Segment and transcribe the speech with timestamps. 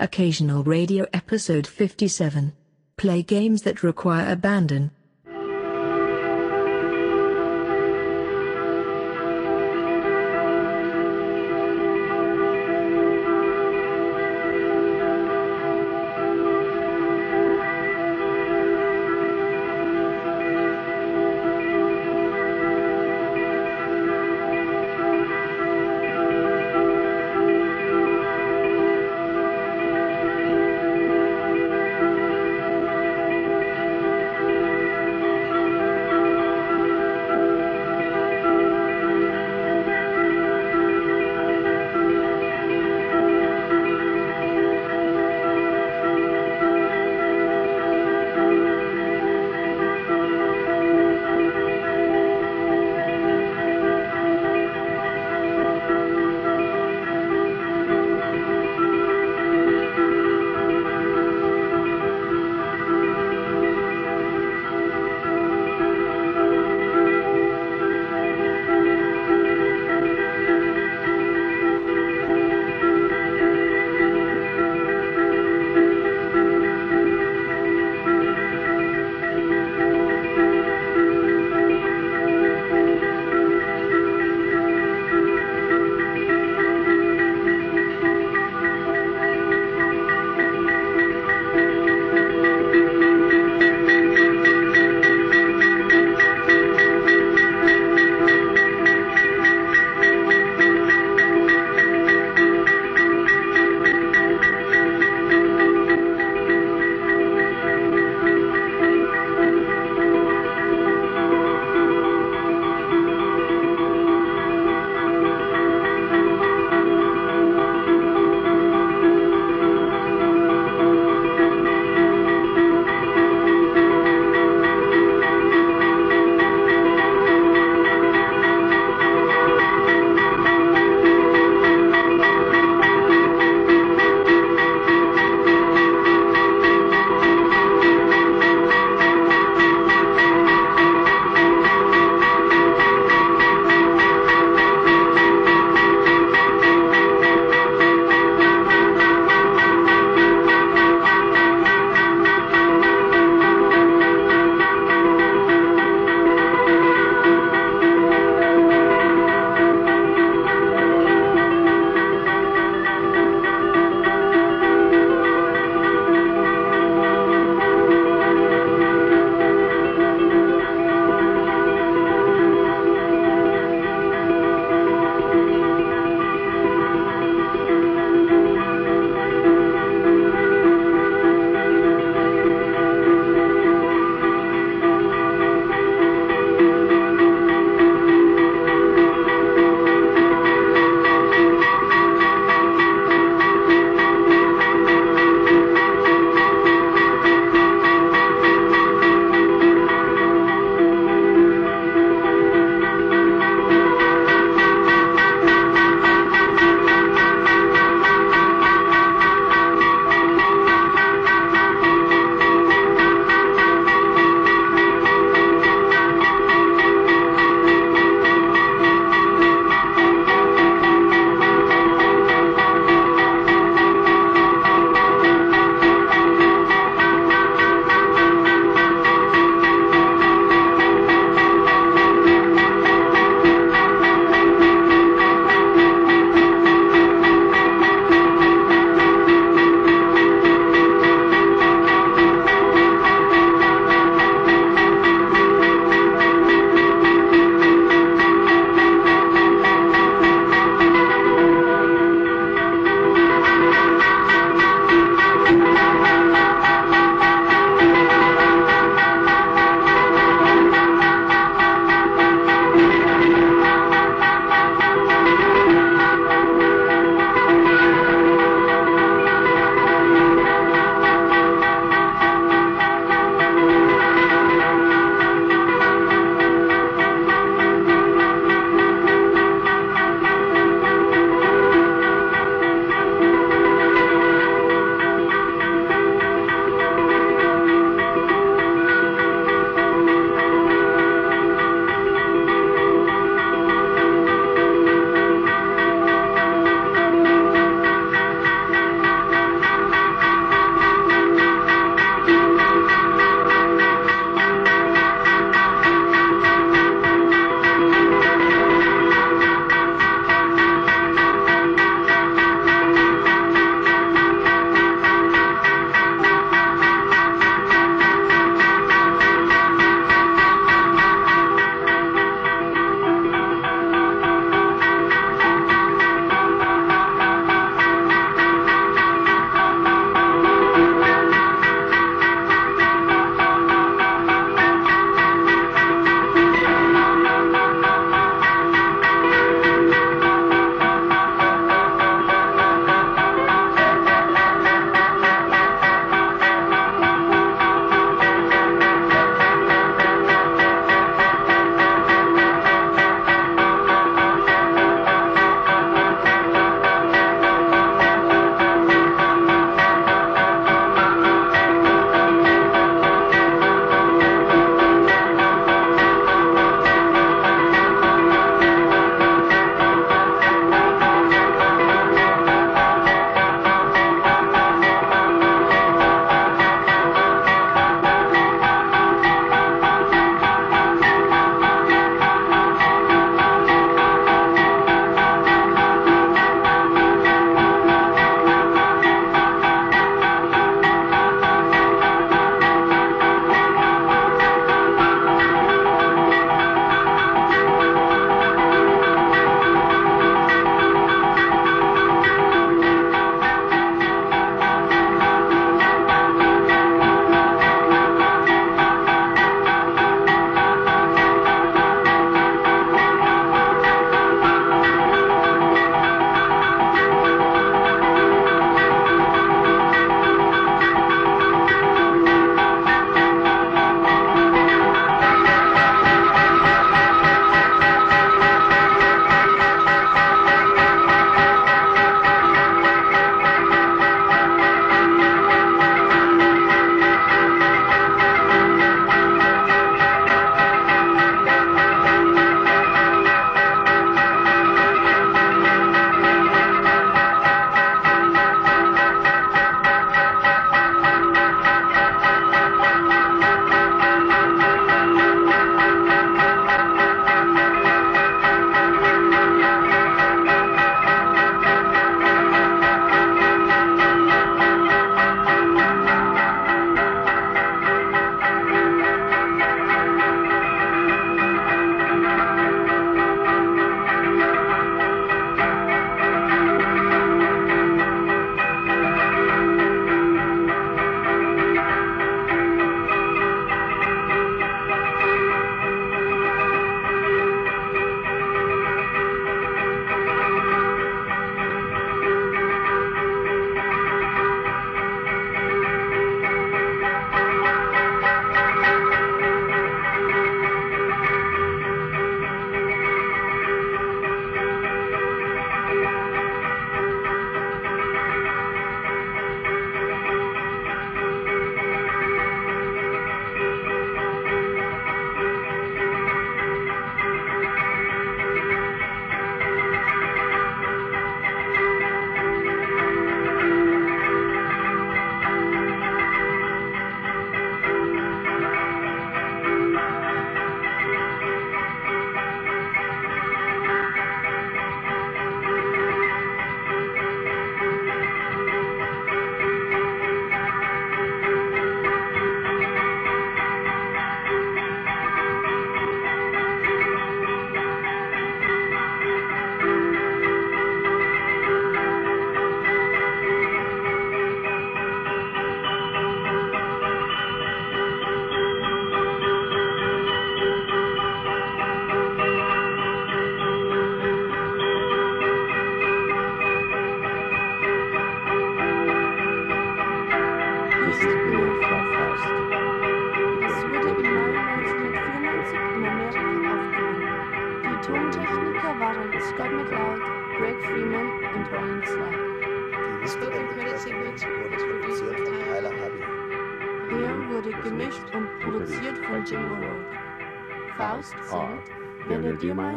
[0.00, 2.52] Occasional Radio Episode 57.
[2.96, 4.92] Play games that require abandon.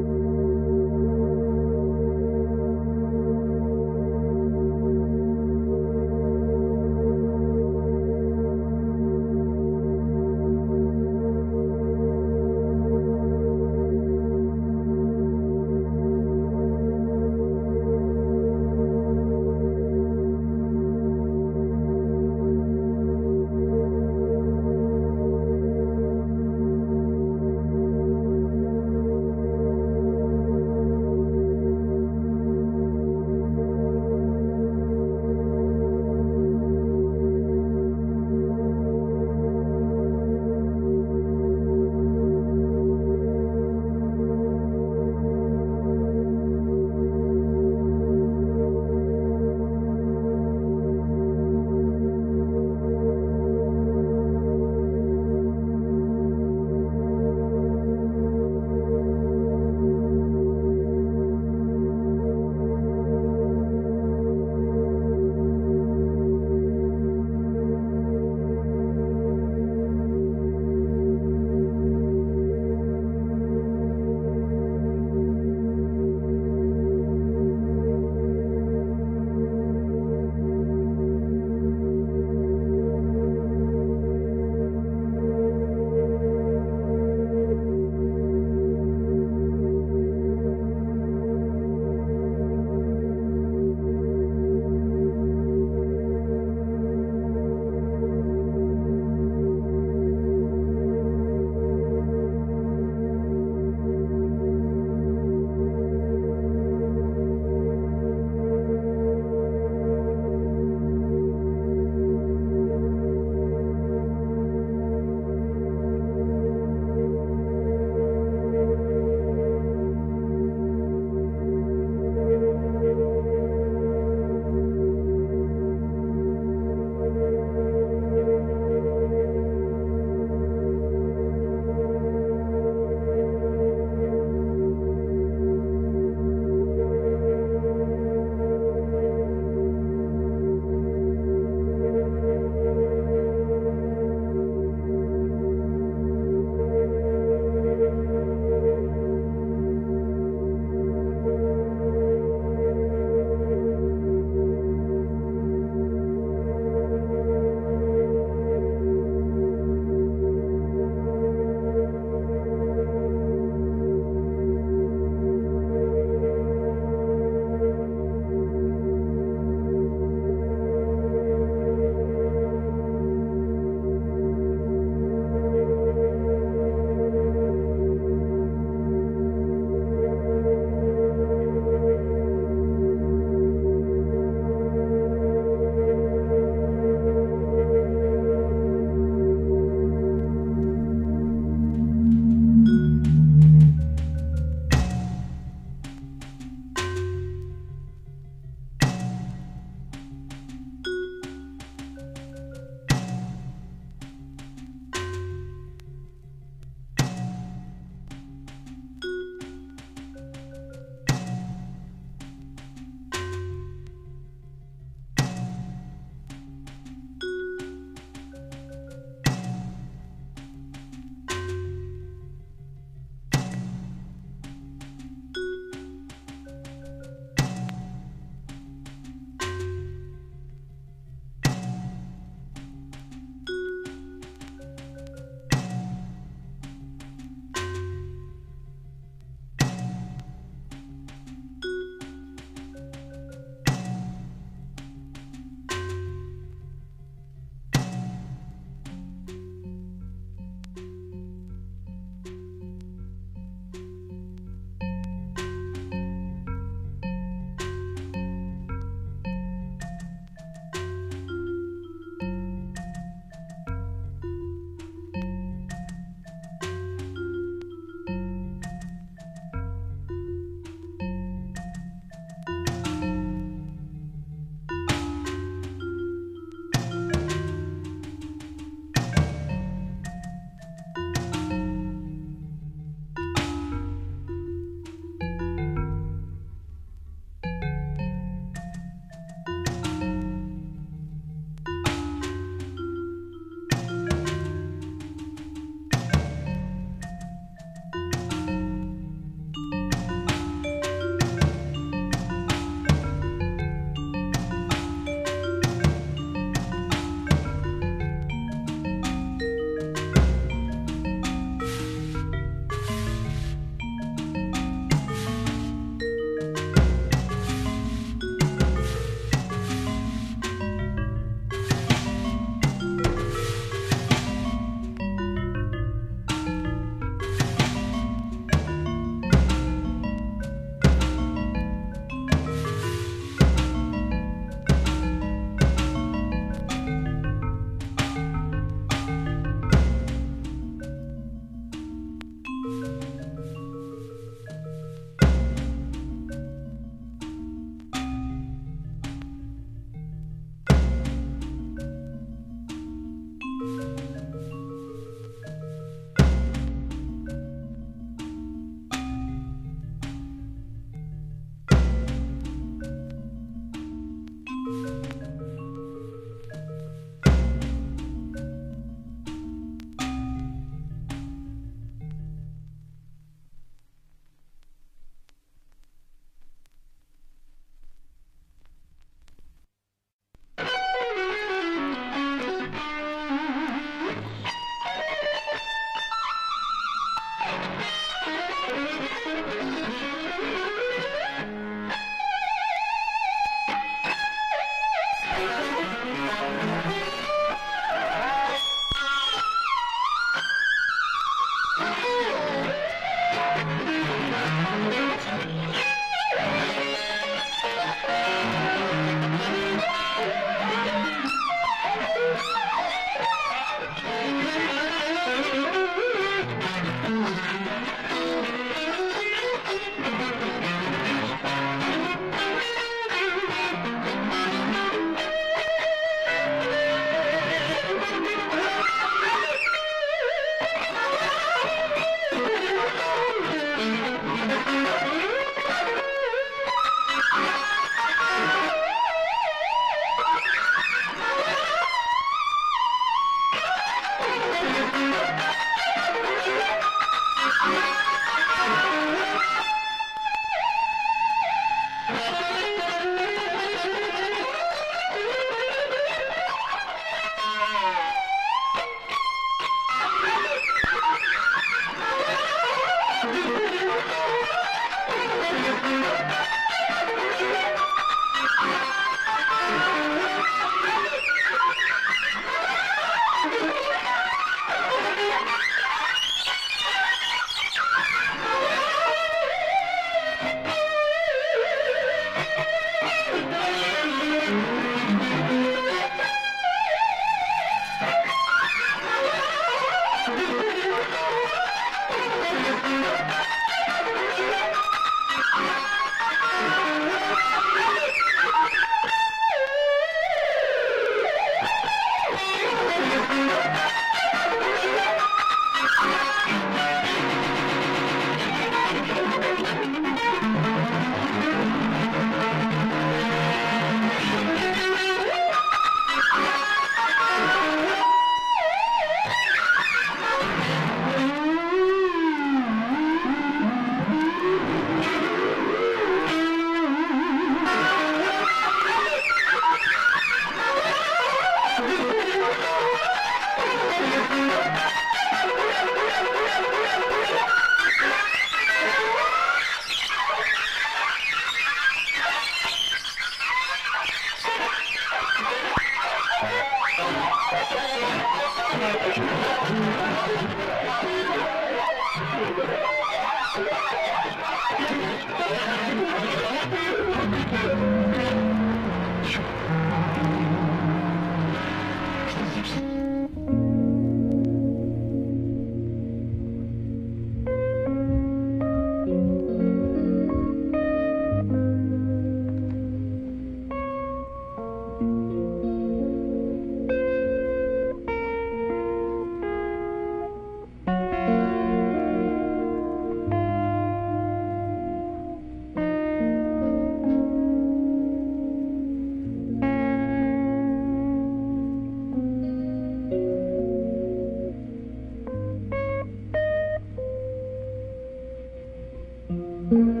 [599.71, 600.00] Mm-hmm.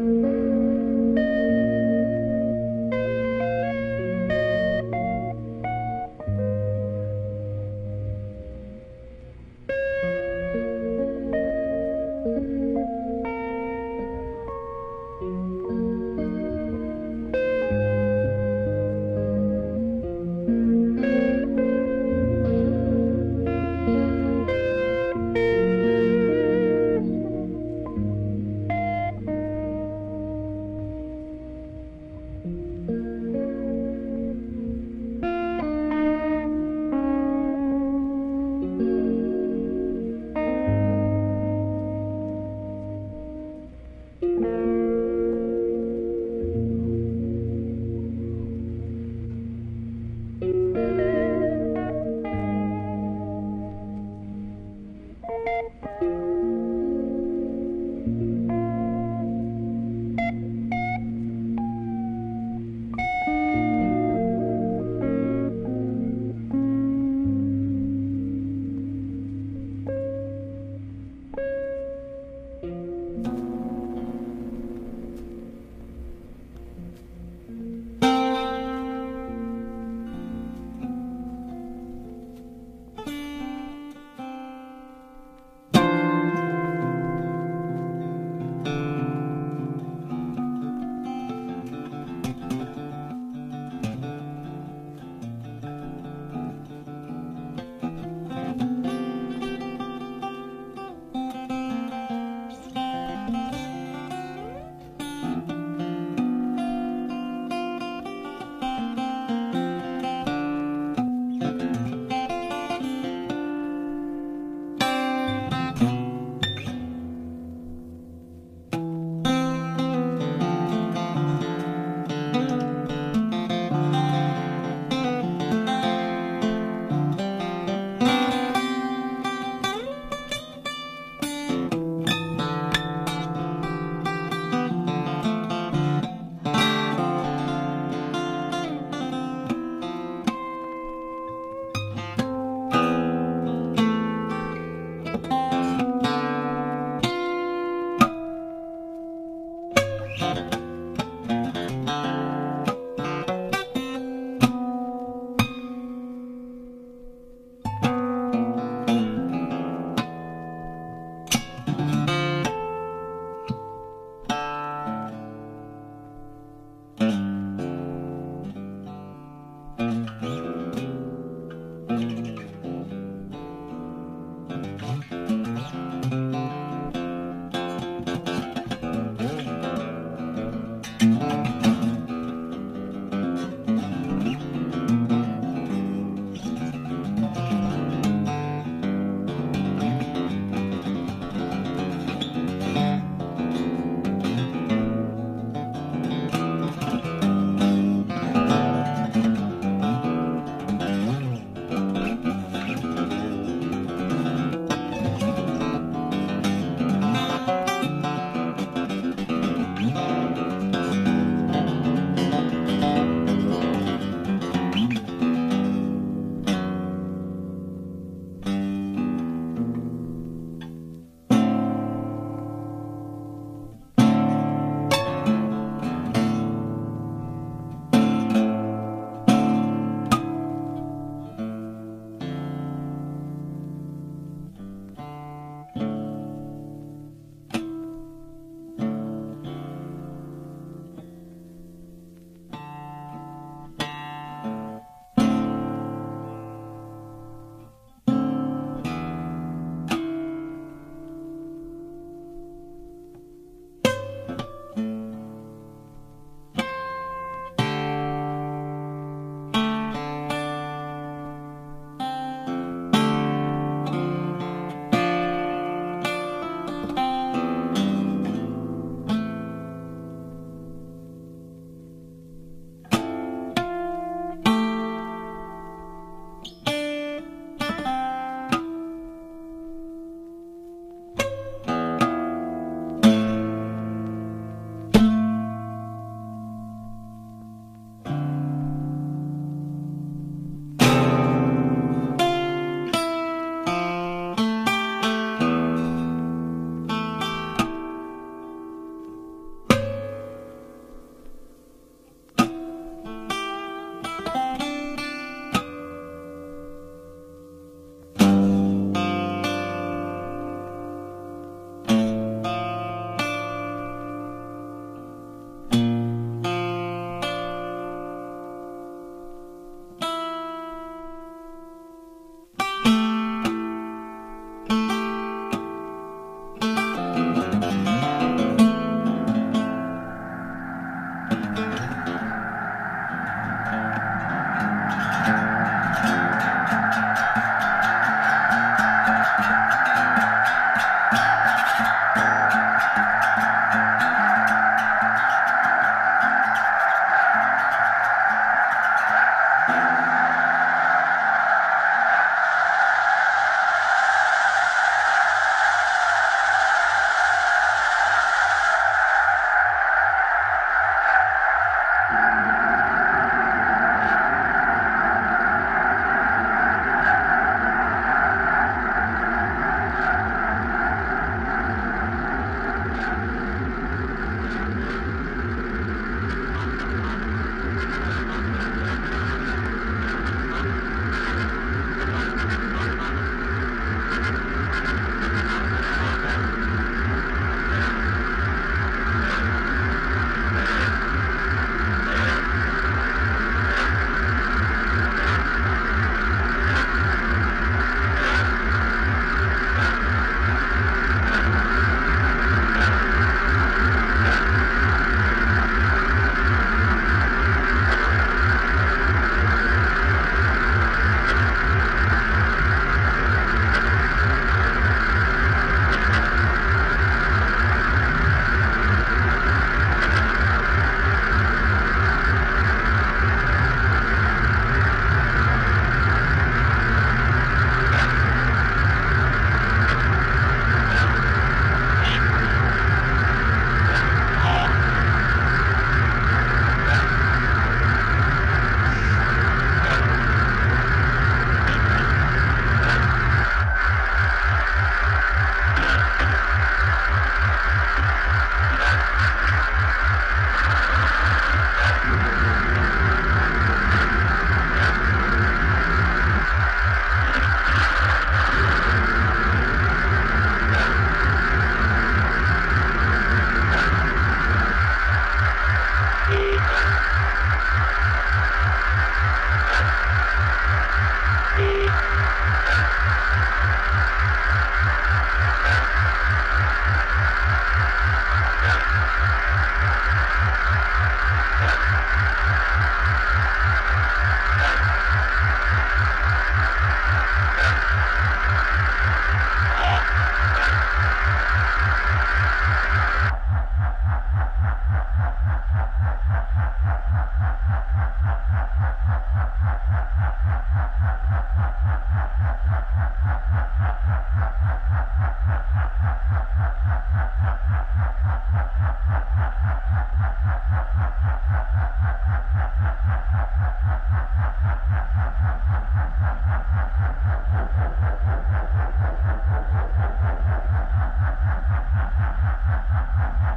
[522.65, 523.50] ha ha ha ha